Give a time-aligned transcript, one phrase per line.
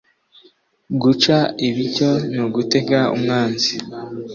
[1.01, 3.71] guca ibico n'ugutega umwanzi